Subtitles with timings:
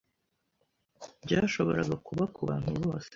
[1.23, 3.09] Byashoboraga kuba kubantu bose.